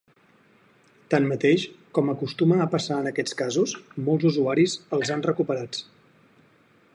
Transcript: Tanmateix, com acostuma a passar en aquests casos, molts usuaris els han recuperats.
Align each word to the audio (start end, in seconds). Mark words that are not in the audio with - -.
Tanmateix, 1.13 1.65
com 1.97 2.09
acostuma 2.13 2.57
a 2.65 2.67
passar 2.77 2.97
en 3.03 3.11
aquests 3.11 3.37
casos, 3.43 3.75
molts 4.09 4.27
usuaris 4.31 4.75
els 4.99 5.13
han 5.17 5.25
recuperats. 5.29 5.85